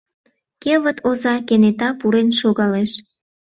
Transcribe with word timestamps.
Кевыт 0.63 0.97
оза 1.09 1.35
кенета 1.47 1.89
пурен 1.99 2.29
шогалеш. 2.39 2.91